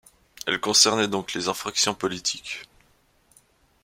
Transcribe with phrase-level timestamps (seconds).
[0.47, 2.63] Elle concernait donc les infractions politiques.